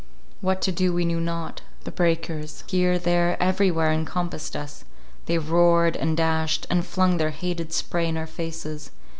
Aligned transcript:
What 0.39 0.63
to 0.63 0.71
do 0.71 0.91
we 0.91 1.05
knew 1.05 1.19
not 1.21 1.61
—the 1.83 1.91
breakers 1.91 2.63
here, 2.65 2.97
there, 2.97 3.37
everywhere, 3.39 3.91
encompassed 3.93 4.55
us—they 4.55 5.37
roared, 5.37 5.95
and 5.95 6.17
dashed, 6.17 6.65
and 6.71 6.83
flung 6.83 7.17
their 7.17 7.29
hated 7.29 7.71
spray 7.71 8.07
in 8.07 8.17
our 8.17 8.25
faces. 8.25 8.89